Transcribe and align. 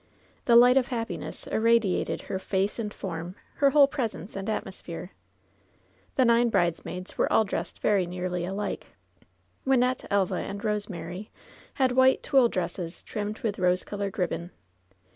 The 0.45 0.55
light 0.55 0.77
of 0.77 0.87
hap 0.87 1.09
piness 1.09 1.45
irradiated 1.51 2.23
her 2.23 2.39
face 2.39 2.79
and 2.79 2.91
form— 2.91 3.35
^her 3.61 3.71
whole 3.73 3.87
presr 3.87 4.21
ence 4.21 4.35
and 4.35 4.49
atmosphere. 4.49 5.11
Tho 6.15 6.23
nine 6.23 6.49
bridesmaids 6.49 7.19
were 7.19 7.31
all 7.31 7.43
dressed 7.43 7.77
very 7.81 8.07
nearly 8.07 8.43
alike. 8.43 8.95
Wynnette, 9.63 10.07
Elva 10.09 10.37
and 10.37 10.65
Rosemary 10.65 11.29
had 11.75 11.91
white 11.91 12.23
tulle 12.23 12.49
dresses 12.49 13.03
trimmed 13.03 13.41
with 13.41 13.59
rose 13.59 13.83
colored 13.83 14.17
ribbon. 14.17 14.49